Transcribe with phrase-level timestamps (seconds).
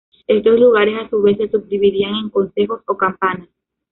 [0.25, 3.47] Estos lugares a su vez se subdividían en concejos o campanas.